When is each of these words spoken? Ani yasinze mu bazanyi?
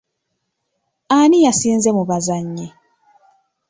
Ani 1.17 1.37
yasinze 1.45 1.89
mu 1.97 2.03
bazanyi? 2.09 2.67